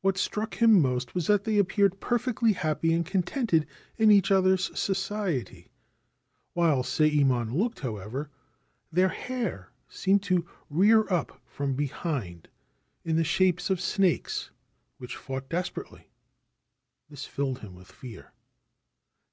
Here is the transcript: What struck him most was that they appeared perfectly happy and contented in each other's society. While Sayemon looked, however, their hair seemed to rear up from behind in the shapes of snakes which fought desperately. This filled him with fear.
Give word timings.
What 0.00 0.16
struck 0.16 0.62
him 0.62 0.80
most 0.80 1.16
was 1.16 1.26
that 1.26 1.42
they 1.42 1.58
appeared 1.58 1.98
perfectly 2.00 2.52
happy 2.52 2.92
and 2.92 3.04
contented 3.04 3.66
in 3.96 4.12
each 4.12 4.30
other's 4.30 4.70
society. 4.78 5.72
While 6.52 6.84
Sayemon 6.84 7.52
looked, 7.52 7.80
however, 7.80 8.30
their 8.92 9.08
hair 9.08 9.72
seemed 9.88 10.22
to 10.22 10.46
rear 10.70 11.10
up 11.12 11.42
from 11.48 11.74
behind 11.74 12.48
in 13.04 13.16
the 13.16 13.24
shapes 13.24 13.68
of 13.68 13.80
snakes 13.80 14.52
which 14.98 15.16
fought 15.16 15.48
desperately. 15.48 16.10
This 17.10 17.24
filled 17.26 17.58
him 17.58 17.74
with 17.74 17.90
fear. 17.90 18.34